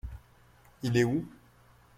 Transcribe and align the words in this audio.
Il 0.81 0.97
est 0.97 1.03
où? 1.03 1.23